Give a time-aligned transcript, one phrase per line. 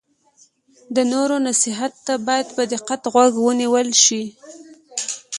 [0.95, 4.23] د نورو نصیحت ته باید په دقت غوږ ونیول شي.